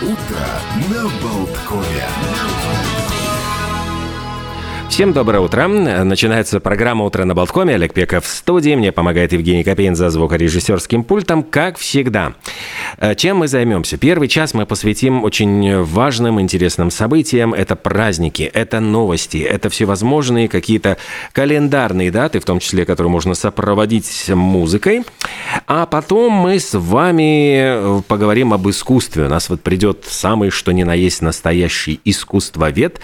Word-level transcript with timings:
Утро 0.00 0.46
на 0.90 1.08
Болткове. 1.20 3.17
Всем 4.88 5.12
доброе 5.12 5.40
утро. 5.40 5.68
Начинается 5.68 6.60
программа 6.60 7.04
«Утро 7.04 7.24
на 7.24 7.34
Болткоме». 7.34 7.74
Олег 7.74 7.92
Пеков 7.92 8.24
в 8.24 8.28
студии. 8.28 8.74
Мне 8.74 8.90
помогает 8.90 9.32
Евгений 9.32 9.62
Копейн 9.62 9.94
за 9.94 10.08
звукорежиссерским 10.08 11.04
пультом, 11.04 11.44
как 11.44 11.76
всегда. 11.76 12.32
Э, 12.96 13.14
чем 13.14 13.36
мы 13.36 13.48
займемся? 13.48 13.96
Первый 13.98 14.28
час 14.28 14.54
мы 14.54 14.66
посвятим 14.66 15.22
очень 15.22 15.82
важным, 15.82 16.40
интересным 16.40 16.90
событиям. 16.90 17.54
Это 17.54 17.76
праздники, 17.76 18.42
это 18.42 18.80
новости, 18.80 19.36
это 19.36 19.68
всевозможные 19.68 20.48
какие-то 20.48 20.96
календарные 21.32 22.10
даты, 22.10 22.40
в 22.40 22.44
том 22.44 22.58
числе, 22.58 22.84
которые 22.84 23.12
можно 23.12 23.34
сопроводить 23.34 24.28
музыкой. 24.30 25.04
А 25.66 25.86
потом 25.86 26.32
мы 26.32 26.58
с 26.58 26.76
вами 26.76 27.98
э, 27.98 28.02
поговорим 28.08 28.52
об 28.52 28.68
искусстве. 28.68 29.26
У 29.26 29.28
нас 29.28 29.48
вот 29.48 29.60
придет 29.60 30.06
самый, 30.08 30.50
что 30.50 30.72
ни 30.72 30.82
на 30.82 30.94
есть, 30.94 31.22
настоящий 31.22 32.00
искусствовед. 32.04 33.00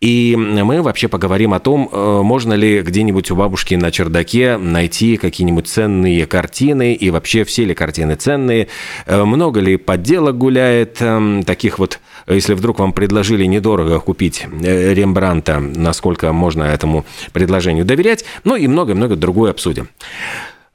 И 0.00 0.34
мы 0.34 0.82
вообще 0.82 1.06
поговорим 1.06 1.25
поговорим 1.26 1.54
о 1.54 1.58
том, 1.58 1.88
э, 1.90 2.20
можно 2.22 2.52
ли 2.52 2.82
где-нибудь 2.82 3.32
у 3.32 3.34
бабушки 3.34 3.74
на 3.74 3.90
чердаке 3.90 4.58
найти 4.58 5.16
какие-нибудь 5.16 5.66
ценные 5.66 6.24
картины 6.24 6.94
и 6.94 7.10
вообще 7.10 7.42
все 7.42 7.64
ли 7.64 7.74
картины 7.74 8.14
ценные, 8.14 8.68
э, 9.06 9.24
много 9.24 9.58
ли 9.58 9.76
подделок 9.76 10.38
гуляет, 10.38 11.02
эм, 11.02 11.42
таких 11.42 11.80
вот, 11.80 11.98
если 12.28 12.54
вдруг 12.54 12.78
вам 12.78 12.92
предложили 12.92 13.44
недорого 13.44 13.98
купить 13.98 14.46
э, 14.62 14.94
Рембранта, 14.94 15.58
насколько 15.58 16.32
можно 16.32 16.62
этому 16.62 17.04
предложению 17.32 17.84
доверять, 17.84 18.24
ну 18.44 18.54
и 18.54 18.68
много-много 18.68 19.16
другое 19.16 19.50
обсудим. 19.50 19.88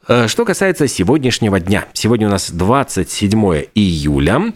Э, 0.07 0.27
что 0.27 0.45
касается 0.45 0.87
сегодняшнего 0.87 1.59
дня. 1.59 1.85
Сегодня 1.93 2.27
у 2.27 2.31
нас 2.31 2.51
27 2.51 3.65
июля. 3.75 4.53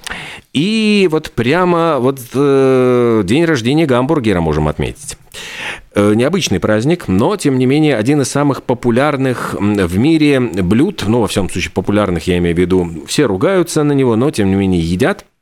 И 0.53 1.07
вот 1.11 1.31
прямо 1.31 1.97
вот 1.99 2.19
э, 2.33 3.21
день 3.25 3.45
рождения 3.45 3.85
гамбургера 3.85 4.41
можем 4.41 4.67
отметить. 4.67 5.17
Э, 5.93 6.13
необычный 6.15 6.59
праздник, 6.59 7.07
но, 7.07 7.35
тем 7.37 7.59
не 7.59 7.65
менее, 7.65 7.95
один 7.95 8.21
из 8.21 8.29
самых 8.29 8.63
популярных 8.63 9.55
в 9.59 9.97
мире 9.97 10.39
блюд, 10.39 11.03
ну, 11.07 11.21
во 11.21 11.27
всем 11.27 11.49
случае, 11.49 11.71
популярных, 11.71 12.27
я 12.27 12.37
имею 12.37 12.55
в 12.55 12.59
виду, 12.59 13.05
все 13.07 13.25
ругаются 13.25 13.83
на 13.83 13.93
него, 13.93 14.15
но, 14.15 14.31
тем 14.31 14.49
не 14.49 14.55
менее, 14.55 14.81
едят– 14.81 15.25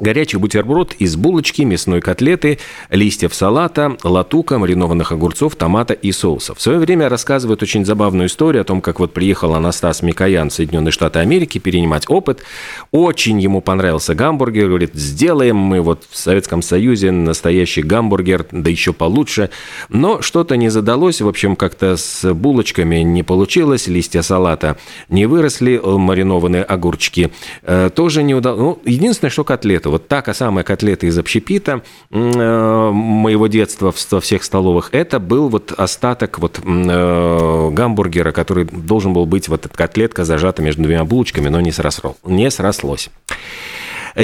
Горячий 0.00 0.36
бутерброд 0.36 0.94
из 1.00 1.16
булочки, 1.16 1.62
мясной 1.62 2.00
котлеты, 2.00 2.58
листьев 2.88 3.34
салата, 3.34 3.96
латука, 4.04 4.56
маринованных 4.56 5.10
огурцов, 5.10 5.56
томата 5.56 5.92
и 5.92 6.12
соуса. 6.12 6.54
В 6.54 6.62
свое 6.62 6.78
время 6.78 7.08
рассказывают 7.08 7.62
очень 7.64 7.84
забавную 7.84 8.28
историю 8.28 8.62
о 8.62 8.64
том, 8.64 8.80
как 8.80 9.00
вот 9.00 9.12
приехал 9.12 9.54
Анастас 9.54 10.02
Микоян 10.02 10.50
в 10.50 10.52
Соединенные 10.52 10.92
Штаты 10.92 11.18
Америки 11.18 11.58
перенимать 11.58 12.04
опыт. 12.08 12.44
Очень 12.92 13.40
ему 13.40 13.60
понравился 13.60 14.14
гамбургер. 14.14 14.68
Говорит, 14.68 14.94
сделаем 14.94 15.56
мы 15.56 15.80
вот 15.80 16.04
в 16.08 16.16
Советском 16.16 16.62
Союзе 16.62 17.10
настоящий 17.10 17.82
гамбургер, 17.82 18.46
да 18.52 18.70
еще 18.70 18.92
получше. 18.92 19.50
Но 19.88 20.22
что-то 20.22 20.56
не 20.56 20.68
задалось. 20.68 21.20
В 21.20 21.26
общем, 21.26 21.56
как-то 21.56 21.96
с 21.96 22.32
булочками 22.32 22.98
не 22.98 23.24
получилось. 23.24 23.88
Листья 23.88 24.22
салата 24.22 24.76
не 25.08 25.26
выросли, 25.26 25.80
маринованные 25.82 26.62
огурчики 26.62 27.32
э, 27.62 27.90
тоже 27.92 28.22
не 28.22 28.36
удалось. 28.36 28.58
Ну, 28.60 28.78
единственное, 28.84 29.30
что 29.30 29.42
котлеты 29.42 29.87
котлету. 29.88 29.90
Вот 29.90 30.08
та 30.08 30.34
самая 30.34 30.64
котлета 30.64 31.06
из 31.06 31.18
общепита 31.18 31.82
э, 32.10 32.90
моего 32.92 33.46
детства 33.46 33.92
во 34.10 34.20
всех 34.20 34.44
столовых, 34.44 34.90
это 34.92 35.18
был 35.18 35.48
вот 35.48 35.72
остаток 35.76 36.38
вот 36.38 36.60
э, 36.62 37.70
гамбургера, 37.72 38.32
который 38.32 38.64
должен 38.64 39.12
был 39.12 39.26
быть 39.26 39.48
вот 39.48 39.66
эта 39.66 39.76
котлетка 39.76 40.24
зажата 40.24 40.62
между 40.62 40.82
двумя 40.82 41.04
булочками, 41.04 41.48
но 41.48 41.60
не, 41.60 41.72
сросло, 41.72 42.16
не 42.24 42.50
срослось. 42.50 43.10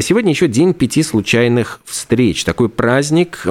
Сегодня 0.00 0.30
еще 0.30 0.48
день 0.48 0.74
пяти 0.74 1.02
случайных 1.02 1.80
встреч. 1.84 2.44
Такой 2.44 2.68
праздник, 2.68 3.46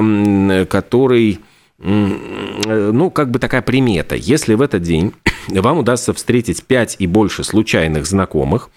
который 0.70 1.39
ну, 1.80 3.09
как 3.09 3.31
бы 3.31 3.39
такая 3.39 3.61
примета. 3.61 4.16
Если 4.16 4.54
в 4.55 4.61
этот 4.61 4.83
день 4.83 5.14
вам 5.48 5.80
удастся 5.80 6.14
встретить 6.14 6.64
пять 6.64 6.95
и 6.99 7.08
больше 7.08 7.43
случайных 7.43 8.05
знакомых, 8.05 8.70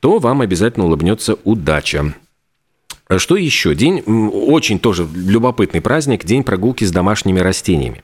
то 0.00 0.18
вам 0.18 0.40
обязательно 0.40 0.86
улыбнется 0.86 1.36
удача. 1.44 2.14
Что 3.18 3.36
еще? 3.36 3.74
День, 3.74 4.00
очень 4.06 4.78
тоже 4.78 5.06
любопытный 5.14 5.80
праздник, 5.80 6.24
день 6.24 6.42
прогулки 6.42 6.84
с 6.84 6.90
домашними 6.90 7.40
растениями. 7.40 8.02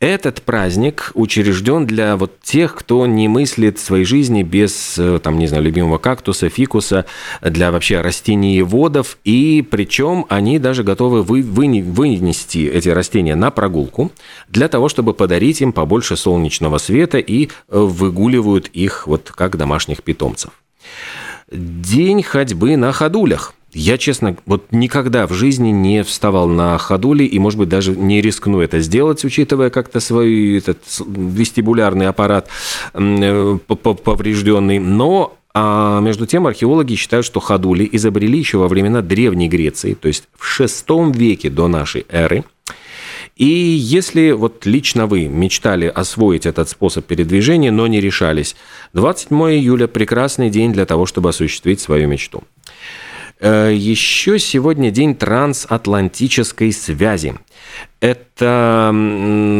Этот 0.00 0.42
праздник 0.42 1.10
учрежден 1.14 1.86
для 1.86 2.16
вот 2.16 2.40
тех, 2.40 2.74
кто 2.74 3.06
не 3.06 3.28
мыслит 3.28 3.78
своей 3.78 4.04
жизни 4.04 4.42
без, 4.42 4.98
э, 4.98 5.18
там, 5.22 5.38
не 5.38 5.46
знаю, 5.46 5.62
любимого 5.64 5.98
кактуса, 5.98 6.48
фикуса, 6.48 7.04
для 7.42 7.72
вообще 7.72 8.00
растениеводов, 8.00 9.18
и 9.24 9.66
причем 9.68 10.26
они 10.28 10.58
даже 10.58 10.84
готовы 10.84 11.22
вы, 11.22 11.42
вы, 11.42 11.82
вынести 11.82 12.66
эти 12.66 12.88
растения 12.88 13.34
на 13.34 13.50
прогулку 13.50 14.12
для 14.48 14.68
того, 14.68 14.88
чтобы 14.88 15.14
подарить 15.14 15.60
им 15.60 15.72
побольше 15.72 16.16
солнечного 16.16 16.78
света 16.78 17.18
и 17.18 17.46
э, 17.46 17.48
выгуливают 17.68 18.68
их 18.68 19.06
вот 19.06 19.32
как 19.34 19.56
домашних 19.56 20.02
питомцев. 20.02 20.50
День 21.50 22.22
ходьбы 22.22 22.76
на 22.76 22.92
ходулях. 22.92 23.54
Я, 23.72 23.98
честно, 23.98 24.36
вот 24.46 24.66
никогда 24.70 25.26
в 25.26 25.32
жизни 25.34 25.68
не 25.68 26.02
вставал 26.02 26.48
на 26.48 26.78
ходули 26.78 27.24
и, 27.24 27.38
может 27.38 27.58
быть, 27.58 27.68
даже 27.68 27.94
не 27.94 28.22
рискну 28.22 28.60
это 28.60 28.80
сделать, 28.80 29.22
учитывая 29.24 29.68
как-то 29.68 30.00
свой 30.00 30.58
этот 30.58 30.78
вестибулярный 31.06 32.06
аппарат 32.06 32.48
э, 32.94 33.58
поврежденный. 33.66 34.78
Но 34.78 35.38
а 35.54 36.00
между 36.00 36.26
тем 36.26 36.46
археологи 36.46 36.94
считают, 36.94 37.26
что 37.26 37.40
ходули 37.40 37.88
изобрели 37.90 38.38
еще 38.38 38.58
во 38.58 38.68
времена 38.68 39.02
Древней 39.02 39.48
Греции, 39.48 39.94
то 39.94 40.08
есть 40.08 40.28
в 40.36 40.60
VI 40.60 41.12
веке 41.12 41.50
до 41.50 41.68
нашей 41.68 42.06
эры. 42.08 42.44
И 43.36 43.46
если 43.46 44.32
вот 44.32 44.66
лично 44.66 45.06
вы 45.06 45.26
мечтали 45.26 45.86
освоить 45.86 46.44
этот 46.44 46.68
способ 46.68 47.06
передвижения, 47.06 47.70
но 47.70 47.86
не 47.86 48.00
решались, 48.00 48.56
27 48.94 49.36
июля– 49.52 49.86
прекрасный 49.88 50.50
день 50.50 50.72
для 50.72 50.86
того, 50.86 51.06
чтобы 51.06 51.28
осуществить 51.28 51.80
свою 51.80 52.08
мечту. 52.08 52.42
Э, 53.40 53.72
Еще 53.72 54.38
сегодня 54.38 54.90
день 54.90 55.14
трансатлантической 55.14 56.72
связи. 56.72 57.34
Эта 58.00 58.92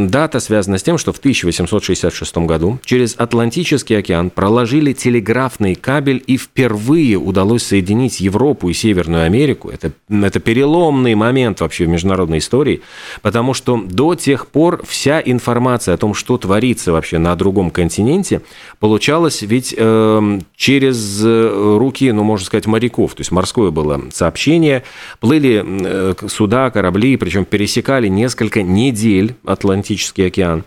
дата 0.08 0.38
связана 0.38 0.78
с 0.78 0.84
тем, 0.84 0.96
что 0.96 1.12
в 1.12 1.18
1866 1.18 2.38
году 2.38 2.78
через 2.84 3.16
Атлантический 3.18 3.98
океан 3.98 4.30
проложили 4.30 4.92
телеграфный 4.92 5.74
кабель 5.74 6.22
и 6.24 6.36
впервые 6.36 7.16
удалось 7.16 7.64
соединить 7.64 8.20
Европу 8.20 8.68
и 8.68 8.74
Северную 8.74 9.24
Америку. 9.24 9.70
Это, 9.70 9.90
это 10.08 10.38
переломный 10.38 11.16
момент 11.16 11.60
вообще 11.60 11.86
в 11.86 11.88
международной 11.88 12.38
истории, 12.38 12.80
потому 13.22 13.54
что 13.54 13.82
до 13.84 14.14
тех 14.14 14.46
пор 14.46 14.84
вся 14.86 15.20
информация 15.20 15.94
о 15.94 15.98
том, 15.98 16.14
что 16.14 16.38
творится 16.38 16.92
вообще 16.92 17.18
на 17.18 17.34
другом 17.34 17.72
континенте, 17.72 18.42
получалась 18.78 19.42
ведь 19.42 19.74
э, 19.76 20.40
через 20.54 21.24
руки, 21.24 22.12
ну, 22.12 22.22
можно 22.22 22.46
сказать, 22.46 22.66
моряков. 22.66 23.16
То 23.16 23.22
есть 23.22 23.32
морское 23.32 23.72
было 23.72 24.00
сообщение, 24.12 24.84
плыли 25.18 25.64
э, 25.66 26.14
суда, 26.28 26.70
корабли, 26.70 27.16
причем 27.16 27.44
пересекали 27.44 28.06
не 28.06 28.27
несколько 28.28 28.62
недель 28.62 29.36
Атлантический 29.46 30.26
океан. 30.26 30.64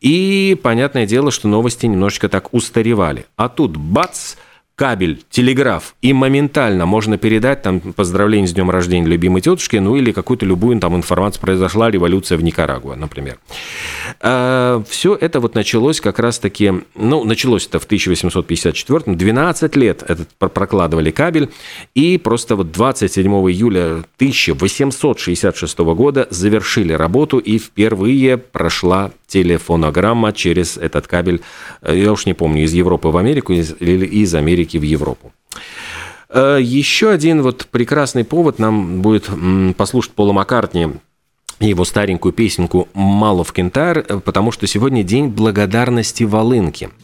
И 0.00 0.58
понятное 0.62 1.04
дело, 1.04 1.30
что 1.30 1.46
новости 1.46 1.84
немножечко 1.84 2.30
так 2.30 2.54
устаревали. 2.54 3.26
А 3.36 3.50
тут 3.50 3.76
бац, 3.76 4.36
кабель, 4.74 5.22
телеграф, 5.30 5.94
и 6.02 6.12
моментально 6.12 6.86
можно 6.86 7.18
передать 7.18 7.62
там 7.62 7.80
поздравление 7.80 8.48
с 8.48 8.52
днем 8.52 8.70
рождения 8.70 9.06
любимой 9.06 9.42
тетушки, 9.42 9.76
ну 9.76 9.96
или 9.96 10.12
какую-то 10.12 10.46
любую 10.46 10.80
там 10.80 10.96
информацию, 10.96 11.40
произошла 11.40 11.90
революция 11.90 12.38
в 12.38 12.42
Никарагуа, 12.42 12.96
например. 12.96 13.38
А, 14.20 14.82
Все 14.88 15.14
это 15.14 15.40
вот 15.40 15.54
началось 15.54 16.00
как 16.00 16.18
раз-таки, 16.18 16.72
ну, 16.94 17.24
началось 17.24 17.66
это 17.66 17.78
в 17.78 17.84
1854 17.84 19.14
12 19.14 19.76
лет 19.76 20.02
этот 20.08 20.28
прокладывали 20.38 21.10
кабель, 21.10 21.50
и 21.94 22.18
просто 22.18 22.56
вот 22.56 22.72
27 22.72 23.30
июля 23.50 24.04
1866 24.16 25.78
года 25.78 26.26
завершили 26.30 26.92
работу, 26.92 27.38
и 27.38 27.58
впервые 27.58 28.38
прошла 28.38 29.12
телефонограмма 29.32 30.32
через 30.32 30.76
этот 30.76 31.06
кабель, 31.06 31.40
э, 31.80 31.96
я 31.96 32.12
уж 32.12 32.26
не 32.26 32.34
помню, 32.34 32.64
из 32.64 32.72
Европы 32.72 33.08
в 33.08 33.16
Америку 33.16 33.52
или 33.52 34.06
из 34.06 34.34
Америки 34.34 34.76
в 34.76 34.82
Европу. 34.82 35.32
Э, 36.28 36.58
еще 36.60 37.10
один 37.10 37.42
вот 37.42 37.66
прекрасный 37.70 38.24
повод 38.24 38.58
нам 38.58 39.00
будет 39.00 39.30
послушать 39.76 40.12
Пола 40.12 40.32
Маккартни 40.32 40.88
его 41.60 41.84
старенькую 41.84 42.32
песенку 42.32 42.88
«Мало 42.92 43.44
в 43.44 43.52
Кентар», 43.52 43.98
э, 43.98 44.20
потому 44.20 44.52
что 44.52 44.66
сегодня 44.66 45.02
день 45.02 45.28
благодарности 45.28 46.24
Волынки– 46.24 46.90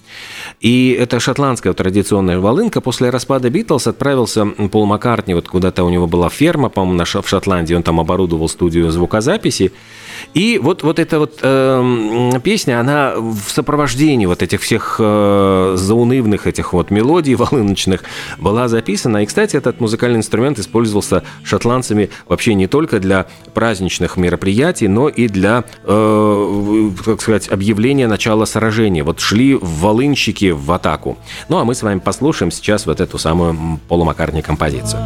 И 0.61 0.97
эта 0.99 1.21
шотландская 1.21 1.73
традиционная 1.73 2.39
волынка. 2.39 2.81
После 2.81 3.11
распада 3.11 3.51
Битлз 3.51 3.87
отправился 3.87 4.47
Пол 4.47 4.87
Маккартни, 4.87 5.35
вот 5.35 5.49
куда-то 5.49 5.85
у 5.85 5.91
него 5.91 6.07
была 6.07 6.29
ферма, 6.29 6.69
по-моему, 6.69 7.05
в 7.05 7.29
Шотландии, 7.29 7.75
он 7.75 7.83
там 7.83 8.01
оборудовал 8.01 8.49
студию 8.49 8.91
звукозаписи, 8.91 9.73
и 10.35 10.59
вот, 10.63 10.83
вот 10.83 10.99
эта 10.99 11.19
вот 11.19 11.39
э, 11.43 12.31
песня, 12.43 12.81
она 12.81 13.15
в 13.17 13.51
сопровождении 13.51 14.27
вот 14.27 14.43
этих 14.43 14.61
всех 14.61 14.97
э, 14.99 15.75
заунывных 15.77 16.47
этих 16.47 16.73
вот 16.73 16.91
мелодий 16.91 17.35
волыночных 17.35 18.05
была 18.39 18.69
записана. 18.69 19.23
И, 19.23 19.27
кстати, 19.27 19.57
этот 19.57 19.81
музыкальный 19.81 20.19
инструмент 20.19 20.59
использовался 20.59 21.23
шотландцами 21.43 22.11
вообще 22.27 22.55
не 22.55 22.67
только 22.67 23.01
для 23.01 23.27
праздничных 23.55 24.17
мероприятий, 24.17 24.89
но 24.89 25.09
и 25.09 25.29
для, 25.29 25.65
э, 25.85 26.91
как 27.05 27.21
сказать, 27.21 27.49
объявления 27.49 28.07
начала 28.07 28.45
сражения. 28.45 29.05
Вот 29.05 29.21
шли 29.21 29.59
волынщики 29.61 30.51
в 30.51 30.71
атаку. 30.73 31.19
Ну, 31.49 31.59
а 31.59 31.65
мы 31.65 31.75
с 31.75 31.83
вами 31.83 31.99
послушаем 31.99 32.51
сейчас 32.51 32.87
вот 32.87 33.01
эту 33.01 33.19
самую 33.19 33.81
полумакарни 33.89 34.41
композицию. 34.41 35.01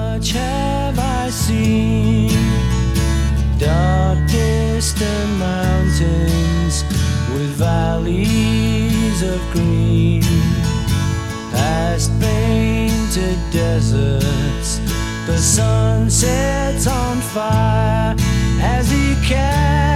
Green, 9.53 10.23
past 11.53 12.11
painted 12.21 13.39
deserts. 13.53 14.81
The 15.27 15.39
sun 15.39 16.11
sets 16.11 16.87
on 16.87 17.21
fire 17.21 18.17
as 18.61 18.91
he 18.91 19.15
carries 19.27 19.92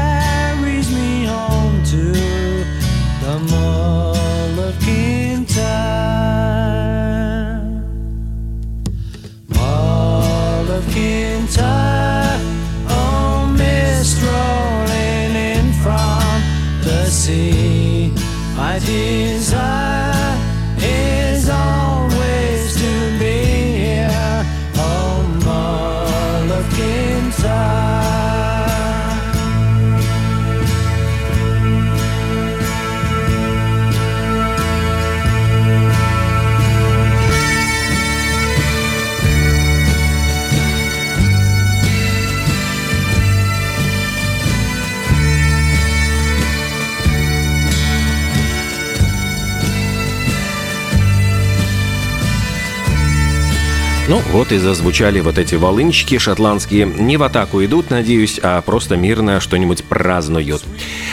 Ну, 54.09 54.23
вот 54.31 54.53
и 54.53 54.59
зазвучали 54.59 55.19
вот 55.19 55.37
эти 55.37 55.57
волынчики 55.57 56.19
шотландские. 56.19 56.87
Не 56.87 57.17
в 57.17 57.25
атаку 57.25 57.65
идут, 57.65 57.91
надеюсь, 57.91 58.39
а 58.41 58.61
просто 58.63 58.97
мирно 58.97 59.41
что-нибудь 59.41 59.83
празднуют. 59.83 60.63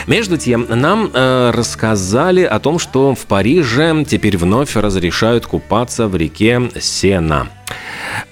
Между 0.06 0.38
тем, 0.38 0.68
нам 0.70 1.10
э, 1.12 1.52
рассказали 1.52 2.44
о 2.44 2.60
том, 2.60 2.78
что 2.78 3.16
в 3.16 3.26
Париже 3.26 4.06
теперь 4.08 4.38
вновь 4.38 4.76
разрешают 4.76 5.48
купаться 5.48 6.08
в 6.08 6.16
реке 6.16 6.70
Сена. 6.80 7.50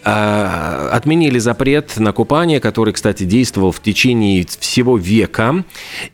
Э, 0.03 0.89
отменили 0.91 1.37
запрет 1.37 1.97
на 1.97 2.11
купание, 2.11 2.59
который, 2.59 2.91
кстати, 2.93 3.23
действовал 3.23 3.71
в 3.71 3.81
течение 3.81 4.45
всего 4.59 4.97
века. 4.97 5.63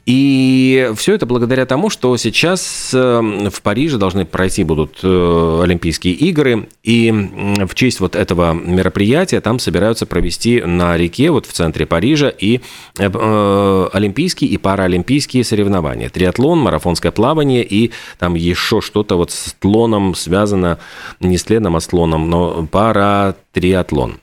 И 0.06 0.92
все 0.96 1.16
это 1.16 1.26
благодаря 1.26 1.66
тому, 1.66 1.90
что 1.90 2.18
сейчас 2.18 2.92
э, 2.94 3.50
в 3.50 3.62
Париже 3.62 3.98
должны 3.98 4.26
пройти 4.26 4.64
будут 4.64 5.00
э, 5.04 5.62
Олимпийские 5.64 6.14
игры. 6.16 6.68
И 6.84 7.12
в 7.12 7.74
честь 7.76 8.00
вот 8.00 8.16
этого 8.16 8.54
мероприятия 8.54 9.40
там 9.40 9.60
собираются 9.60 10.06
провести 10.06 10.62
на 10.62 10.98
реке, 10.98 11.32
вот 11.32 11.46
в 11.46 11.54
центре 11.54 11.86
Парижа, 11.86 12.30
и 12.30 12.60
олимпийские 12.98 14.50
и 14.50 14.58
паралимпийские 14.58 15.44
соревнования. 15.44 16.10
Триатлон, 16.10 16.60
марафонское 16.60 17.12
плавание 17.12 17.64
и 17.64 17.92
там 18.20 18.36
еще 18.36 18.82
что-то 18.82 19.16
вот 19.16 19.32
с 19.32 19.54
тлоном 19.60 20.16
связано, 20.16 20.80
не 21.20 21.38
с 21.38 21.44
тленом, 21.44 21.76
а 21.76 21.80
с 21.80 21.88
тлоном, 21.88 22.30
но 22.30 22.68
пара 22.70 23.36
триатлон. 23.68 24.22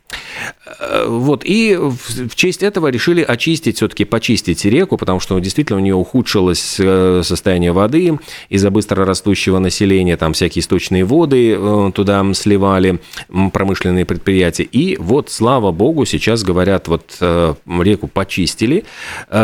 Э, 0.66 1.05
вот, 1.06 1.43
и 1.44 1.76
в 1.76 2.34
честь 2.34 2.62
этого 2.62 2.88
решили 2.88 3.22
очистить, 3.22 3.76
все-таки 3.76 4.05
почистить 4.05 4.64
реку, 4.64 4.96
потому 4.96 5.20
что 5.20 5.38
действительно 5.38 5.78
у 5.78 5.82
нее 5.82 5.94
ухудшилось 5.94 6.76
э, 6.78 7.20
состояние 7.22 7.72
воды 7.72 8.19
из-за 8.49 8.70
быстро 8.70 9.05
растущего 9.05 9.58
населения, 9.58 10.16
там 10.16 10.32
всякие 10.32 10.61
источные 10.61 11.05
воды 11.05 11.55
э, 11.56 11.93
туда 11.94 12.25
сливали 12.34 13.00
промышленные 13.52 14.06
предприятия. 14.06 14.64
И 14.64 14.96
вот, 14.99 15.31
слава 15.31 15.70
богу, 15.70 16.05
сейчас 16.06 16.43
говорят, 16.43 16.88
вот 16.88 17.05
реку 17.20 18.06
почистили, 18.06 18.84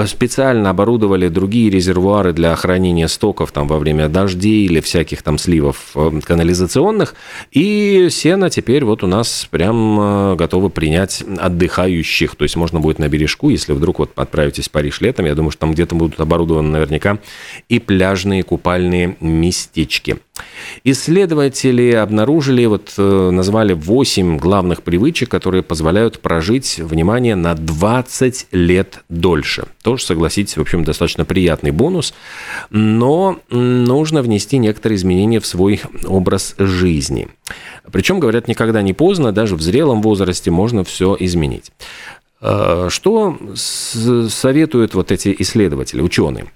специально 0.06 0.70
оборудовали 0.70 1.28
другие 1.28 1.70
резервуары 1.70 2.32
для 2.32 2.54
хранения 2.56 3.08
стоков 3.08 3.52
там 3.52 3.66
во 3.66 3.78
время 3.78 4.08
дождей 4.08 4.64
или 4.64 4.80
всяких 4.80 5.22
там 5.22 5.38
сливов 5.38 5.94
канализационных, 6.24 7.14
и 7.50 8.08
сено 8.10 8.50
теперь 8.50 8.84
вот 8.84 9.02
у 9.02 9.06
нас 9.06 9.46
прям 9.50 10.36
готовы 10.36 10.70
принять 10.70 11.09
отдыхающих. 11.22 12.36
То 12.36 12.44
есть 12.44 12.56
можно 12.56 12.80
будет 12.80 12.98
на 12.98 13.08
бережку, 13.08 13.50
если 13.50 13.72
вдруг 13.72 13.98
вот 13.98 14.12
отправитесь 14.16 14.68
в 14.68 14.70
Париж 14.70 15.00
летом, 15.00 15.26
я 15.26 15.34
думаю, 15.34 15.50
что 15.50 15.60
там 15.60 15.72
где-то 15.72 15.94
будут 15.94 16.20
оборудованы 16.20 16.70
наверняка 16.70 17.18
и 17.68 17.78
пляжные 17.78 18.42
купальные 18.42 19.16
местечки. 19.20 20.18
Исследователи 20.84 21.92
обнаружили, 21.92 22.64
вот 22.66 22.94
э, 22.96 23.30
назвали 23.30 23.72
8 23.72 24.38
главных 24.38 24.82
привычек, 24.82 25.28
которые 25.28 25.62
позволяют 25.62 26.20
прожить, 26.20 26.78
внимание, 26.78 27.34
на 27.34 27.54
20 27.54 28.48
лет 28.52 29.04
дольше. 29.08 29.64
Тоже, 29.82 30.04
согласитесь, 30.04 30.56
в 30.56 30.60
общем, 30.60 30.84
достаточно 30.84 31.24
приятный 31.24 31.70
бонус, 31.70 32.14
но 32.70 33.38
нужно 33.50 34.22
внести 34.22 34.58
некоторые 34.58 34.96
изменения 34.96 35.40
в 35.40 35.46
свой 35.46 35.80
образ 36.06 36.54
жизни. 36.58 37.28
Причем, 37.90 38.20
говорят, 38.20 38.48
никогда 38.48 38.82
не 38.82 38.92
поздно, 38.92 39.32
даже 39.32 39.56
в 39.56 39.62
зрелом 39.62 40.02
возрасте 40.02 40.50
можно 40.50 40.84
все 40.84 41.16
изменить. 41.18 41.72
Э, 42.42 42.88
что 42.90 43.38
советуют 43.54 44.94
вот 44.94 45.12
эти 45.12 45.34
исследователи, 45.38 46.00
ученые? 46.00 46.46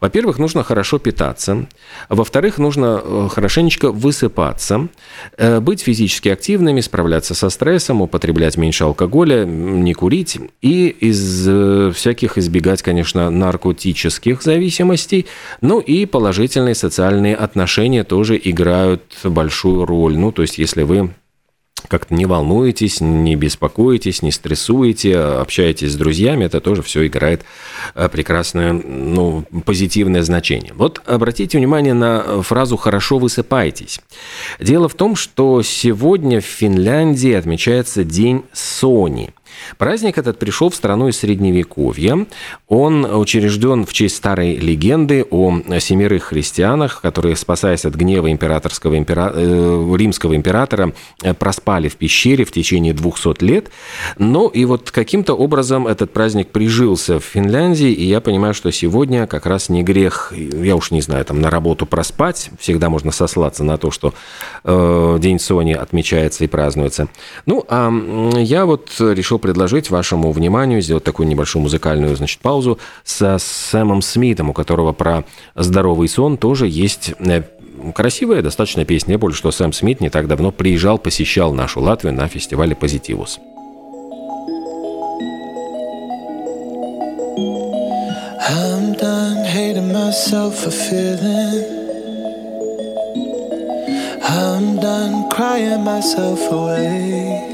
Во-первых, 0.00 0.38
нужно 0.38 0.62
хорошо 0.62 0.98
питаться. 0.98 1.66
Во-вторых, 2.08 2.58
нужно 2.58 3.00
э, 3.02 3.28
хорошенечко 3.32 3.90
высыпаться, 3.90 4.88
э, 5.36 5.58
быть 5.58 5.80
физически 5.80 6.28
активными, 6.28 6.80
справляться 6.80 7.34
со 7.34 7.50
стрессом, 7.50 8.00
употреблять 8.00 8.56
меньше 8.56 8.84
алкоголя, 8.84 9.44
не 9.44 9.92
курить 9.92 10.38
и 10.62 10.88
из 10.88 11.94
всяких 11.94 12.38
избегать, 12.38 12.82
конечно, 12.82 13.30
наркотических 13.30 14.42
зависимостей. 14.42 15.26
Ну 15.60 15.80
и 15.80 16.06
положительные 16.06 16.76
социальные 16.76 17.34
отношения 17.34 18.04
тоже 18.04 18.40
играют 18.42 19.02
большую 19.24 19.84
роль. 19.84 20.16
Ну, 20.16 20.30
то 20.30 20.42
есть, 20.42 20.58
если 20.58 20.82
вы 20.82 21.10
как-то 21.88 22.14
не 22.14 22.26
волнуетесь, 22.26 23.00
не 23.00 23.36
беспокоитесь, 23.36 24.22
не 24.22 24.32
стрессуете, 24.32 25.18
общаетесь 25.18 25.92
с 25.92 25.96
друзьями, 25.96 26.44
это 26.44 26.60
тоже 26.60 26.82
все 26.82 27.06
играет 27.06 27.44
э, 27.94 28.08
прекрасное, 28.08 28.72
ну, 28.72 29.44
позитивное 29.64 30.22
значение. 30.22 30.72
Вот 30.74 31.00
обратите 31.06 31.58
внимание 31.58 31.94
на 31.94 32.42
фразу 32.42 32.76
«хорошо 32.76 33.18
высыпайтесь». 33.18 34.00
Дело 34.60 34.88
в 34.88 34.94
том, 34.94 35.16
что 35.16 35.62
сегодня 35.62 36.40
в 36.40 36.44
Финляндии 36.44 37.32
отмечается 37.32 38.04
День 38.04 38.44
Сони– 38.52 39.34
Праздник 39.78 40.18
этот 40.18 40.38
пришел 40.38 40.70
в 40.70 40.74
страну 40.74 41.08
из 41.08 41.18
Средневековья. 41.18 42.26
Он 42.68 43.04
учрежден 43.04 43.86
в 43.86 43.92
честь 43.92 44.16
старой 44.16 44.56
легенды 44.56 45.24
о 45.30 45.60
семерых 45.80 46.24
христианах, 46.24 47.00
которые, 47.00 47.36
спасаясь 47.36 47.84
от 47.84 47.94
гнева 47.94 48.30
императорского 48.30 48.94
импера... 48.94 49.32
Э, 49.34 49.94
римского 49.96 50.36
императора, 50.36 50.92
э, 51.22 51.34
проспали 51.34 51.88
в 51.88 51.96
пещере 51.96 52.44
в 52.44 52.52
течение 52.52 52.92
200 52.92 53.42
лет. 53.44 53.70
Ну 54.18 54.48
и 54.48 54.64
вот 54.64 54.90
каким-то 54.90 55.34
образом 55.34 55.86
этот 55.86 56.12
праздник 56.12 56.48
прижился 56.48 57.18
в 57.18 57.24
Финляндии, 57.24 57.90
и 57.90 58.04
я 58.04 58.20
понимаю, 58.20 58.54
что 58.54 58.70
сегодня 58.70 59.26
как 59.26 59.46
раз 59.46 59.68
не 59.68 59.82
грех, 59.82 60.32
я 60.36 60.76
уж 60.76 60.90
не 60.90 61.00
знаю, 61.00 61.24
там 61.24 61.40
на 61.40 61.50
работу 61.50 61.86
проспать, 61.86 62.50
всегда 62.58 62.88
можно 62.88 63.12
сослаться 63.12 63.64
на 63.64 63.78
то, 63.78 63.90
что 63.90 64.14
э, 64.64 65.18
День 65.20 65.38
Сони 65.38 65.72
отмечается 65.72 66.44
и 66.44 66.46
празднуется. 66.46 67.08
Ну, 67.46 67.64
а 67.68 67.90
я 68.36 68.66
вот 68.66 68.90
решил 68.98 69.38
предложить 69.44 69.90
вашему 69.90 70.32
вниманию 70.32 70.80
сделать 70.80 71.04
такую 71.04 71.28
небольшую 71.28 71.64
музыкальную, 71.64 72.16
значит, 72.16 72.40
паузу 72.40 72.78
со 73.04 73.36
Сэмом 73.36 74.00
Смитом, 74.00 74.48
у 74.48 74.52
которого 74.54 74.94
про 74.94 75.24
здоровый 75.54 76.08
сон 76.08 76.38
тоже 76.38 76.66
есть 76.66 77.12
э, 77.18 77.42
красивая 77.94 78.40
достаточно 78.40 78.86
песня. 78.86 79.18
Более 79.18 79.36
что 79.36 79.50
Сэм 79.50 79.74
Смит 79.74 80.00
не 80.00 80.08
так 80.08 80.28
давно 80.28 80.50
приезжал, 80.50 80.96
посещал 80.96 81.52
нашу 81.52 81.82
Латвию 81.82 82.14
на 82.14 82.26
фестивале 82.26 82.74
«Позитивус». 82.74 83.38
I'm 88.48 88.94
done 88.96 89.44
hating 89.44 89.92
myself 89.92 90.54
for 90.54 90.70
feeling. 90.70 91.64
I'm 94.22 94.80
done 94.80 95.28
crying 95.28 95.84
myself 95.84 96.40
away. 96.50 97.53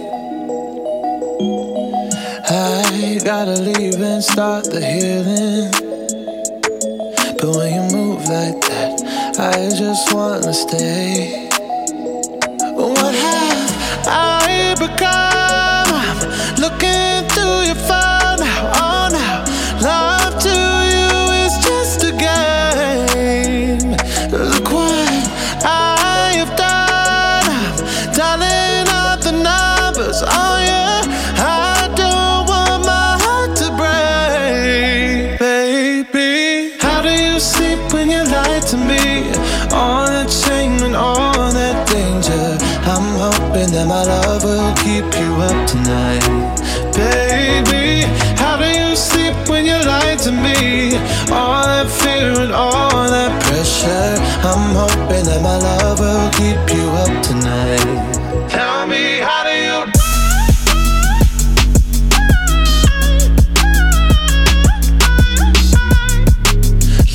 I 3.02 3.18
gotta 3.24 3.52
leave 3.62 3.98
and 4.02 4.22
start 4.22 4.64
the 4.64 4.78
healing. 4.78 5.70
But 7.38 7.56
when 7.56 7.72
you 7.72 7.96
move 7.96 8.18
like 8.28 8.60
that, 8.60 9.00
I 9.38 9.70
just 9.74 10.12
wanna 10.12 10.52
stay. 10.52 11.48
What 12.76 13.14
have 13.14 14.06
I 14.06 14.74
become? 14.78 15.29
To 50.30 50.36
me? 50.42 50.96
All 51.32 51.64
that 51.64 51.88
fear 51.88 52.40
and 52.40 52.52
all 52.52 53.08
that 53.08 53.32
pressure. 53.42 54.14
I'm 54.46 54.74
hoping 54.74 55.24
that 55.24 55.40
my 55.42 55.56
love 55.58 55.98
will 55.98 56.30
keep 56.30 56.60
you 56.74 56.86
up 57.02 57.22
tonight. 57.22 58.48
Tell 58.48 58.86
me, 58.86 59.18
how 59.20 59.44
do 59.44 59.54
you? 59.66 59.78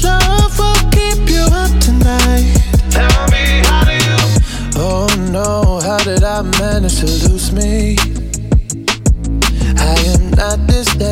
Love 0.03 0.57
will 0.59 0.83
keep 0.91 1.29
you 1.29 1.45
up 1.63 1.71
tonight. 1.79 2.57
Tell 2.89 3.27
me, 3.33 3.43
how 3.69 3.83
do 3.85 3.95
you? 4.07 4.17
Oh 4.77 5.07
no, 5.31 5.79
how 5.81 5.99
did 6.03 6.23
I 6.23 6.41
manage 6.59 6.99
to 6.99 7.05
lose 7.05 7.51
me? 7.51 7.97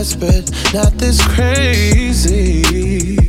Desperate, 0.04 0.52
not 0.74 0.92
this 0.98 1.26
crazy. 1.34 3.23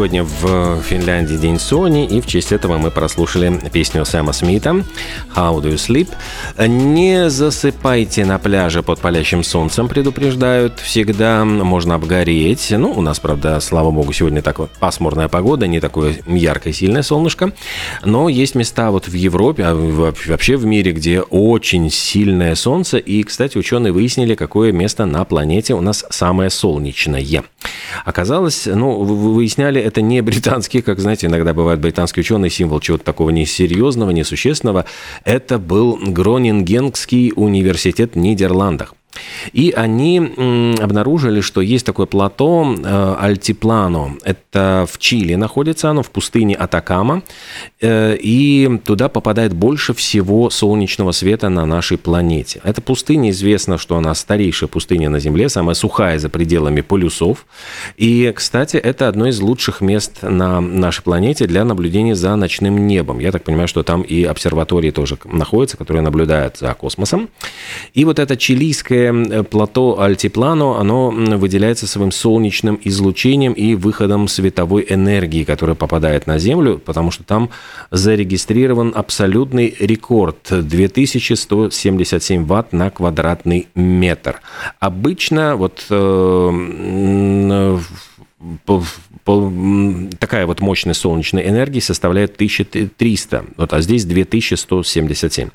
Сегодня 0.00 0.24
в 0.24 0.80
Финляндии 0.80 1.34
день 1.34 1.58
Сони, 1.60 2.06
и 2.06 2.22
в 2.22 2.26
честь 2.26 2.52
этого 2.52 2.78
мы 2.78 2.90
прослушали 2.90 3.60
песню 3.70 4.06
Сэма 4.06 4.32
Смита 4.32 4.82
«How 5.36 5.60
do 5.60 5.64
you 5.64 5.74
sleep?». 5.74 6.08
Не 6.56 7.28
засыпайте 7.28 8.24
на 8.24 8.38
пляже 8.38 8.82
под 8.82 8.98
палящим 9.00 9.44
солнцем, 9.44 9.88
предупреждают 9.88 10.78
всегда, 10.78 11.44
можно 11.44 11.96
обгореть. 11.96 12.68
Ну, 12.70 12.92
у 12.92 13.02
нас, 13.02 13.20
правда, 13.20 13.60
слава 13.60 13.90
богу, 13.90 14.14
сегодня 14.14 14.40
так 14.40 14.60
вот 14.60 14.70
пасмурная 14.80 15.28
погода, 15.28 15.66
не 15.66 15.80
такое 15.80 16.16
яркое, 16.26 16.72
сильное 16.72 17.02
солнышко. 17.02 17.52
Но 18.02 18.30
есть 18.30 18.54
места 18.54 18.92
вот 18.92 19.06
в 19.06 19.12
Европе, 19.12 19.64
а 19.66 19.74
вообще 19.74 20.56
в 20.56 20.64
мире, 20.64 20.92
где 20.92 21.20
очень 21.20 21.90
сильное 21.90 22.54
солнце. 22.54 22.96
И, 22.96 23.22
кстати, 23.22 23.58
ученые 23.58 23.92
выяснили, 23.92 24.34
какое 24.34 24.72
место 24.72 25.04
на 25.04 25.26
планете 25.26 25.74
у 25.74 25.82
нас 25.82 26.06
самое 26.08 26.48
солнечное. 26.48 27.44
Оказалось, 28.04 28.66
ну, 28.66 29.02
выясняли 29.02 29.80
это 29.80 30.00
не 30.00 30.20
британский, 30.22 30.82
как, 30.82 31.00
знаете, 31.00 31.26
иногда 31.26 31.52
бывает 31.54 31.80
британский 31.80 32.20
ученый, 32.20 32.50
символ 32.50 32.80
чего-то 32.80 33.04
такого 33.04 33.30
несерьезного, 33.30 34.10
несущественного. 34.10 34.86
Это 35.24 35.58
был 35.58 35.98
Гронингенский 36.00 37.32
университет 37.34 38.14
в 38.14 38.18
Нидерландах. 38.18 38.94
И 39.52 39.72
они 39.76 40.18
обнаружили, 40.80 41.40
что 41.40 41.60
есть 41.60 41.86
такое 41.86 42.06
плато 42.06 42.76
э, 42.76 43.16
Альтиплано. 43.18 44.16
Это 44.22 44.86
в 44.90 44.98
Чили 44.98 45.34
находится 45.34 45.90
оно, 45.90 46.02
в 46.02 46.10
пустыне 46.10 46.54
Атакама. 46.54 47.22
Э, 47.80 48.16
и 48.16 48.80
туда 48.84 49.08
попадает 49.08 49.52
больше 49.52 49.94
всего 49.94 50.50
солнечного 50.50 51.12
света 51.12 51.48
на 51.48 51.66
нашей 51.66 51.98
планете. 51.98 52.60
Эта 52.64 52.80
пустыня, 52.80 53.30
известно, 53.30 53.78
что 53.78 53.96
она 53.96 54.14
старейшая 54.14 54.68
пустыня 54.68 55.10
на 55.10 55.20
Земле, 55.20 55.48
самая 55.48 55.74
сухая 55.74 56.18
за 56.18 56.28
пределами 56.28 56.80
полюсов. 56.80 57.46
И, 57.96 58.32
кстати, 58.34 58.76
это 58.76 59.08
одно 59.08 59.26
из 59.26 59.40
лучших 59.40 59.80
мест 59.80 60.22
на 60.22 60.60
нашей 60.60 61.02
планете 61.02 61.46
для 61.46 61.64
наблюдения 61.64 62.14
за 62.14 62.36
ночным 62.36 62.86
небом. 62.86 63.18
Я 63.18 63.32
так 63.32 63.44
понимаю, 63.44 63.68
что 63.68 63.82
там 63.82 64.02
и 64.02 64.24
обсерватории 64.24 64.90
тоже 64.90 65.18
находятся, 65.24 65.76
которые 65.76 66.02
наблюдают 66.02 66.58
за 66.58 66.74
космосом. 66.74 67.28
И 67.94 68.04
вот 68.04 68.18
это 68.18 68.36
чилийское 69.00 69.42
плато 69.44 70.00
Альтиплано, 70.00 70.78
оно 70.78 71.10
выделяется 71.10 71.86
своим 71.86 72.12
солнечным 72.12 72.78
излучением 72.82 73.52
и 73.52 73.74
выходом 73.74 74.28
световой 74.28 74.86
энергии, 74.88 75.44
которая 75.44 75.76
попадает 75.76 76.26
на 76.26 76.38
Землю, 76.38 76.78
потому 76.78 77.10
что 77.10 77.24
там 77.24 77.50
зарегистрирован 77.90 78.92
абсолютный 78.94 79.74
рекорд 79.78 80.48
2177 80.50 82.44
ватт 82.44 82.72
на 82.72 82.90
квадратный 82.90 83.68
метр. 83.74 84.40
Обычно 84.78 85.56
вот 85.56 85.84
э, 85.90 87.78
такая 90.30 90.46
вот 90.46 90.60
мощность 90.60 91.00
солнечной 91.00 91.48
энергии 91.48 91.80
составляет 91.80 92.36
1300, 92.36 93.46
вот, 93.56 93.72
а 93.72 93.80
здесь 93.80 94.04
2177. 94.04 95.48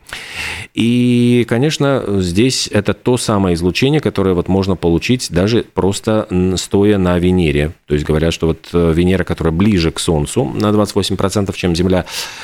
И, 0.73 1.45
конечно, 1.47 2.03
здесь 2.19 2.67
это 2.69 2.93
то 2.93 3.15
самое 3.15 3.55
излучение, 3.55 4.01
которое 4.01 4.35
вот 4.35 4.49
можно 4.49 4.75
получить 4.75 5.31
даже 5.31 5.63
просто 5.63 6.27
стоя 6.57 6.97
на 6.97 7.17
Венере. 7.17 7.71
То 7.85 7.93
есть 7.93 8.05
говорят, 8.05 8.33
что 8.33 8.47
вот 8.47 8.67
э, 8.73 8.91
Венера, 8.93 9.23
которая 9.23 9.53
ближе 9.53 9.91
к 9.91 9.99
Солнцу 9.99 10.43
на 10.43 10.71
28%, 10.71 11.55
чем 11.55 11.73
Земля, 11.73 12.03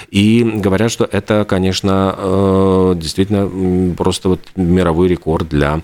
и 0.10 0.42
говорят, 0.42 0.90
что 0.90 1.04
это, 1.04 1.44
конечно, 1.44 2.16
э, 2.18 2.94
действительно 2.96 3.94
просто 3.98 4.30
вот 4.30 4.40
мировой 4.56 5.10
рекорд 5.10 5.50
для 5.50 5.82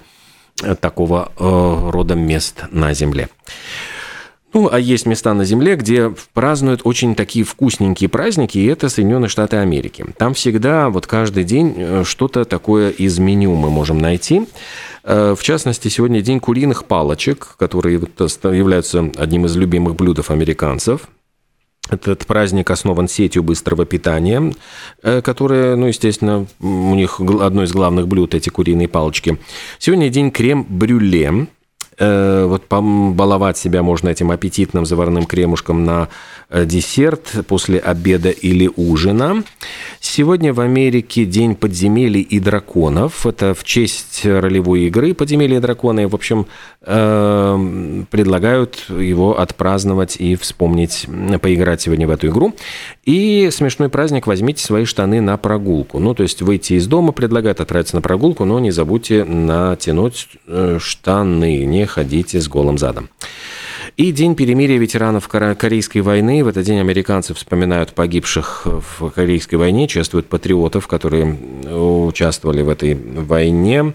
такого 0.80 1.30
э, 1.38 1.90
рода 1.92 2.16
мест 2.16 2.64
на 2.72 2.94
Земле. 2.94 3.28
Ну, 4.54 4.70
а 4.72 4.80
есть 4.80 5.06
места 5.06 5.34
на 5.34 5.44
Земле, 5.44 5.76
где 5.76 6.14
празднуют 6.34 6.82
очень 6.86 7.16
такие 7.16 7.44
вкусненькие 7.44 8.10
праздники, 8.10 8.58
и 8.58 8.66
это 8.66 8.88
Соединенные 8.88 9.28
Штаты 9.30 9.58
Америки. 9.58 10.06
Там 10.18 10.34
всегда, 10.34 10.90
вот 10.90 11.06
каждый 11.06 11.44
день 11.44 11.74
э, 11.76 12.04
что-то 12.06 12.46
такое 12.46 12.90
из 12.90 13.20
меню 13.20 13.54
мы 13.56 13.70
можем 13.70 14.00
найти. 14.00 14.48
Э, 15.04 15.36
в 15.38 15.44
частности, 15.44 15.90
сегодня 15.90 16.22
день 16.22 16.40
куриных 16.40 16.86
палочек, 16.86 17.56
которые 17.58 18.00
являются 18.00 19.12
одним 19.18 19.46
из 19.46 19.56
любимых 19.58 19.96
блюдов 19.96 20.32
американцев. 20.32 21.10
Этот 21.90 22.26
праздник 22.26 22.70
основан 22.70 23.08
сетью 23.08 23.44
быстрого 23.44 23.86
питания, 23.86 24.54
э, 25.04 25.22
которая, 25.22 25.76
ну, 25.76 25.88
естественно, 25.88 26.48
у 26.60 26.96
них 26.96 27.20
одно 27.20 27.64
из 27.64 27.72
главных 27.72 28.08
блюд 28.08 28.34
эти 28.34 28.50
куриные 28.50 28.88
палочки. 28.88 29.38
Сегодня 29.78 30.10
день 30.10 30.32
крем-брюле. 30.32 31.48
Э, 32.00 32.46
вот 32.46 32.66
баловать 32.70 33.58
себя 33.58 33.82
можно 33.82 34.10
этим 34.10 34.30
аппетитным 34.30 34.86
заварным 34.86 35.26
кремушком 35.26 35.84
на 35.84 36.10
э, 36.50 36.64
десерт 36.66 37.46
после 37.48 37.80
обеда 37.80 38.30
или 38.30 38.70
ужина. 38.76 39.44
Сегодня 40.00 40.54
в 40.54 40.60
Америке 40.60 41.26
День 41.26 41.56
подземелий 41.56 42.22
и 42.22 42.40
драконов. 42.40 43.26
Это 43.26 43.56
в 43.56 43.64
честь 43.64 44.24
ролевой 44.26 44.82
игры 44.82 45.16
«Подземелья 45.16 45.58
и 45.58 45.60
драконы». 45.60 46.08
В 46.08 46.14
общем, 46.14 46.46
э, 46.82 48.04
предлагают 48.12 48.86
его 48.90 49.40
отпраздновать 49.40 50.18
и 50.18 50.36
вспомнить, 50.36 51.08
поиграть 51.42 51.82
сегодня 51.82 52.08
в 52.08 52.12
эту 52.12 52.28
игру. 52.28 52.54
И 53.06 53.50
смешной 53.52 53.90
праздник 53.90 54.28
«Возьмите 54.28 54.64
свои 54.64 54.86
штаны 54.86 55.20
на 55.20 55.36
прогулку». 55.38 55.98
Ну, 55.98 56.14
то 56.14 56.22
есть 56.22 56.44
выйти 56.44 56.74
из 56.74 56.86
дома 56.86 57.12
предлагают 57.12 57.60
отправиться 57.60 57.96
на 57.96 58.04
прогулку, 58.04 58.46
но 58.46 58.60
не 58.60 58.70
забудьте 58.70 59.24
натянуть 59.24 60.28
штаны, 60.78 61.66
не 61.66 61.87
ходите 61.88 62.40
с 62.40 62.48
голым 62.48 62.78
задом. 62.78 63.10
И 63.96 64.12
День 64.12 64.36
перемирия 64.36 64.78
ветеранов 64.78 65.28
Корейской 65.28 66.00
войны. 66.00 66.44
В 66.44 66.48
этот 66.48 66.66
день 66.66 66.80
американцы 66.80 67.34
вспоминают 67.34 67.94
погибших 67.94 68.66
в 68.66 69.10
Корейской 69.10 69.56
войне, 69.56 69.88
чествуют 69.88 70.28
патриотов, 70.28 70.88
которые 70.88 71.36
участвовали 71.72 72.62
в 72.62 72.70
этой 72.70 72.94
войне. 72.94 73.94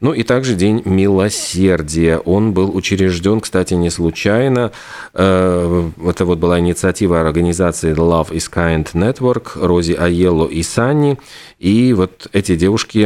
Ну 0.00 0.14
и 0.14 0.22
также 0.22 0.54
День 0.54 0.82
милосердия. 0.86 2.18
Он 2.18 2.52
был 2.52 2.74
учрежден, 2.74 3.40
кстати, 3.40 3.74
не 3.74 3.90
случайно. 3.90 4.72
Э, 5.12 5.90
это 6.06 6.24
вот 6.24 6.38
была 6.38 6.58
инициатива 6.58 7.20
организации 7.20 7.94
Love 7.94 8.30
is 8.30 8.50
Kind 8.50 8.92
Network, 8.94 9.60
Рози 9.60 9.92
Айелло 9.92 10.46
и 10.46 10.62
Санни. 10.62 11.18
И 11.58 11.92
вот 11.92 12.28
эти 12.32 12.56
девушки 12.56 13.04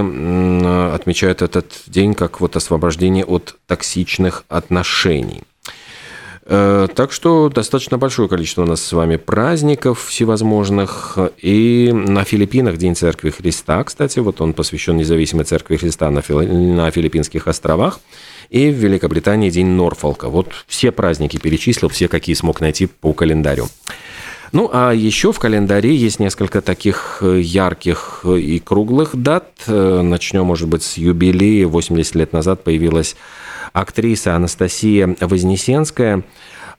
отмечают 0.95 1.43
этот 1.43 1.83
день 1.87 2.15
как 2.15 2.41
вот 2.41 2.55
освобождение 2.55 3.25
от 3.25 3.57
токсичных 3.67 4.45
отношений. 4.49 5.43
Э, 6.47 6.89
так 6.95 7.13
что 7.13 7.49
достаточно 7.49 7.97
большое 7.97 8.29
количество 8.29 8.63
у 8.63 8.67
нас 8.67 8.83
с 8.83 8.93
вами 8.93 9.17
праздников 9.17 10.05
всевозможных. 10.05 11.19
И 11.41 11.91
на 11.93 12.25
Филиппинах 12.25 12.77
День 12.77 12.95
Церкви 12.95 13.31
Христа, 13.31 13.83
кстати, 13.85 14.19
вот 14.19 14.41
он 14.41 14.53
посвящен 14.53 14.97
независимой 14.97 15.45
Церкви 15.45 15.77
Христа 15.77 16.11
на, 16.11 16.21
Фили... 16.21 16.47
на 16.47 16.91
Филиппинских 16.91 17.49
островах. 17.49 18.01
И 18.51 18.71
в 18.71 18.75
Великобритании 18.75 19.49
День 19.49 19.69
Норфолка. 19.69 20.29
Вот 20.29 20.49
все 20.67 20.93
праздники 20.93 21.39
перечислил, 21.39 21.89
все, 21.89 22.09
какие 22.09 22.35
смог 22.35 22.61
найти 22.61 22.87
по 22.87 23.15
календарю. 23.15 23.69
Ну, 24.53 24.71
а 24.73 24.93
еще 24.93 25.33
в 25.33 25.39
календаре 25.39 25.97
есть 25.97 26.21
несколько 26.21 26.61
таких 26.61 27.19
э, 27.23 27.41
ярких 27.41 28.21
э, 28.25 28.39
и 28.39 28.59
круглых 28.61 29.17
дат. 29.17 29.49
Начнем, 29.67 30.45
может 30.45 30.69
быть, 30.69 30.83
с 30.83 30.99
юбилея. 30.99 31.67
80 31.67 32.15
лет 32.15 32.33
назад 32.35 32.63
появилась 32.63 33.17
актриса 33.75 34.35
Анастасия 34.35 35.15
Вознесенская. 35.21 36.23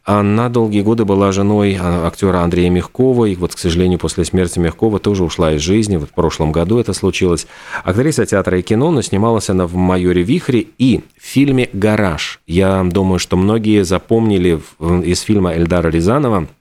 Она 0.04 0.50
долгие 0.50 0.82
годы 0.82 1.04
была 1.04 1.32
женой 1.32 1.78
а, 1.80 2.08
актера 2.08 2.42
Андрея 2.42 2.70
Мягкова, 2.70 3.26
и 3.26 3.36
вот, 3.36 3.56
к 3.56 3.58
сожалению, 3.58 3.98
после 3.98 4.24
смерти 4.24 4.60
Мягкова 4.60 5.00
тоже 5.00 5.24
ушла 5.24 5.54
из 5.54 5.62
жизни. 5.62 5.98
Вот 5.98 6.10
в 6.10 6.14
прошлом 6.14 6.52
году 6.52 6.78
это 6.78 6.94
случилось. 6.94 7.48
Актриса 7.84 8.26
театра 8.26 8.60
и 8.60 8.62
кино, 8.62 8.92
но 8.92 9.02
снималась 9.02 9.50
она 9.50 9.66
в 9.66 9.76
«Майоре 9.76 10.22
Вихре» 10.22 10.68
и 10.78 11.04
в 11.20 11.26
фильме 11.26 11.70
«Гараж». 11.74 12.40
Я 12.46 12.84
думаю, 12.84 13.18
что 13.18 13.36
многие 13.36 13.84
запомнили 13.84 14.62
из 14.80 15.22
фильма 15.22 15.54
Эльдара 15.54 15.90
Рязанова– 15.90 16.48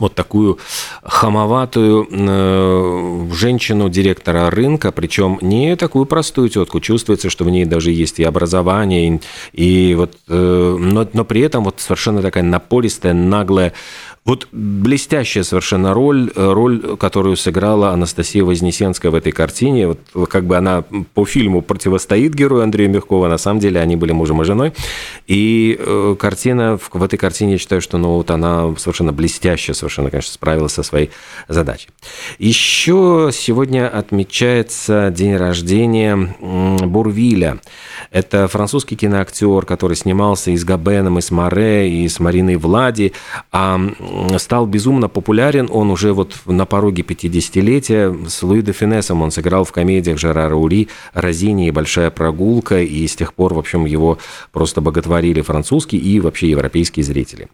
вот 0.00 0.14
такую 0.14 0.58
хамоватую 1.02 2.08
э, 2.10 3.28
женщину 3.32 3.88
директора 3.88 4.50
рынка, 4.50 4.90
причем 4.92 5.38
не 5.40 5.76
такую 5.76 6.06
простую 6.06 6.48
тетку. 6.48 6.80
Чувствуется, 6.80 7.30
что 7.30 7.44
в 7.44 7.50
ней 7.50 7.64
даже 7.64 7.90
есть 7.90 8.18
и 8.18 8.24
образование, 8.24 9.20
и, 9.52 9.94
вот, 9.96 10.16
э, 10.28 10.76
но, 10.78 11.06
но 11.12 11.24
при 11.24 11.42
этом 11.42 11.64
вот 11.64 11.80
совершенно 11.80 12.22
такая 12.22 12.42
напористая, 12.42 13.14
наглая 13.14 13.72
вот 14.30 14.46
блестящая 14.52 15.42
совершенно 15.42 15.92
роль, 15.92 16.30
э, 16.36 16.52
роль, 16.52 16.96
которую 16.98 17.36
сыграла 17.36 17.90
Анастасия 17.90 18.44
Вознесенская 18.44 19.10
в 19.10 19.16
этой 19.16 19.32
картине. 19.32 19.88
Вот 19.88 20.28
как 20.28 20.44
бы 20.44 20.56
она 20.56 20.84
по 21.14 21.24
фильму 21.24 21.62
противостоит 21.62 22.32
герою 22.32 22.62
Андрея 22.62 22.88
Мягкова, 22.88 23.26
на 23.26 23.38
самом 23.38 23.58
деле 23.58 23.80
они 23.80 23.96
были 23.96 24.12
мужем 24.12 24.40
и 24.40 24.44
женой. 24.44 24.72
И 25.26 25.76
э, 25.80 26.14
картина, 26.16 26.78
в 26.78 27.02
этой 27.02 27.16
картине 27.16 27.52
я 27.52 27.58
считаю, 27.58 27.80
что 27.80 27.98
ну, 27.98 28.14
вот 28.18 28.30
она 28.30 28.72
совершенно 28.76 29.12
блестящая, 29.12 29.74
совершенно, 29.74 30.10
конечно, 30.10 30.32
справилась 30.32 30.74
со 30.74 30.84
своей 30.84 31.10
задачей. 31.48 31.88
Еще 32.38 33.30
сегодня 33.32 33.88
отмечается 33.88 35.10
день 35.10 35.34
рождения 35.34 36.16
Бурвиля. 36.86 37.58
Это 38.12 38.46
французский 38.46 38.94
киноактер, 38.94 39.66
который 39.66 39.96
снимался 39.96 40.52
и 40.52 40.56
с 40.56 40.64
Габеном, 40.64 41.18
и 41.18 41.20
с 41.20 41.32
Море, 41.32 41.90
и 41.90 42.08
с 42.08 42.20
Мариной 42.20 42.54
Влади. 42.54 43.12
А 43.50 43.80
стал 44.38 44.66
безумно 44.66 45.08
популярен. 45.08 45.68
Он 45.70 45.90
уже 45.90 46.12
вот 46.12 46.34
на 46.46 46.66
пороге 46.66 47.02
50-летия 47.02 48.28
с 48.28 48.42
Луи 48.42 48.62
де 48.62 48.72
Финесом 48.72 49.22
он 49.22 49.30
сыграл 49.30 49.64
в 49.64 49.72
комедиях 49.72 50.18
Жерара 50.18 50.54
Ури, 50.54 50.88
Розини 51.14 51.68
и 51.68 51.70
«Большая 51.70 52.10
прогулка», 52.10 52.80
и 52.80 53.06
с 53.06 53.16
тех 53.16 53.34
пор, 53.34 53.54
в 53.54 53.58
общем, 53.58 53.84
его 53.84 54.18
просто 54.52 54.80
боготворили 54.80 55.40
французские 55.40 56.00
и 56.00 56.20
вообще 56.20 56.50
европейские 56.50 57.04
зрители. 57.04 57.48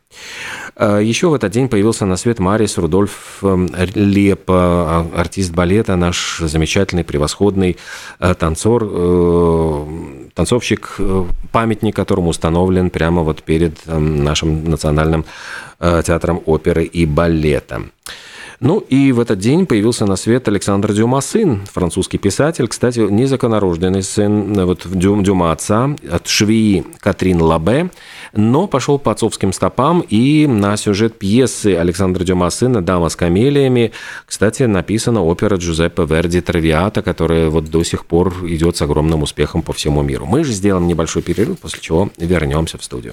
А, 0.76 0.98
Еще 0.98 1.28
в 1.28 1.34
этот 1.34 1.52
день 1.52 1.68
появился 1.68 2.06
на 2.06 2.16
свет 2.16 2.38
Марис 2.38 2.78
Рудольф 2.78 3.38
эм, 3.42 3.68
Леп, 3.94 4.42
а, 4.48 5.06
артист 5.14 5.52
балета, 5.52 5.96
наш 5.96 6.38
замечательный, 6.40 7.04
превосходный 7.04 7.76
э, 8.20 8.34
танцор, 8.34 8.84
э, 8.84 9.86
танцовщик, 10.36 10.94
э, 10.98 11.24
памятник 11.50 11.96
которому 11.96 12.30
установлен 12.30 12.90
прямо 12.90 13.22
вот 13.22 13.42
перед 13.42 13.78
эм, 13.88 14.22
нашим 14.22 14.70
национальным 14.70 15.24
театром 15.78 16.40
оперы 16.46 16.84
и 16.84 17.04
балета. 17.04 17.82
Ну 18.60 18.78
и 18.78 19.12
в 19.12 19.20
этот 19.20 19.38
день 19.38 19.66
появился 19.66 20.06
на 20.06 20.16
свет 20.16 20.48
Александр 20.48 20.92
Дюма 20.92 21.20
сын, 21.20 21.66
французский 21.70 22.18
писатель, 22.18 22.68
кстати, 22.68 23.00
незаконорожденный 23.00 24.02
сын 24.02 24.54
вот, 24.66 24.86
Дюма 24.86 25.52
отца, 25.52 25.94
от 26.10 26.26
швеи 26.26 26.84
Катрин 27.00 27.42
Лабе, 27.42 27.90
но 28.32 28.66
пошел 28.66 28.98
по 28.98 29.12
отцовским 29.12 29.52
стопам 29.52 30.00
и 30.00 30.46
на 30.46 30.76
сюжет 30.76 31.18
пьесы 31.18 31.76
Александра 31.76 32.24
Дюма 32.24 32.48
сына 32.50 32.82
«Дама 32.82 33.10
с 33.10 33.16
камелиями», 33.16 33.92
кстати, 34.24 34.62
написана 34.62 35.22
опера 35.22 35.56
Джузеппе 35.56 36.04
Верди 36.04 36.40
«Травиата», 36.40 37.02
которая 37.02 37.50
вот 37.50 37.66
до 37.70 37.84
сих 37.84 38.06
пор 38.06 38.34
идет 38.46 38.76
с 38.76 38.82
огромным 38.82 39.22
успехом 39.22 39.62
по 39.62 39.72
всему 39.72 40.02
миру. 40.02 40.24
Мы 40.24 40.44
же 40.44 40.52
сделаем 40.52 40.86
небольшой 40.86 41.22
перерыв, 41.22 41.58
после 41.58 41.80
чего 41.80 42.10
вернемся 42.16 42.78
в 42.78 42.84
студию. 42.84 43.12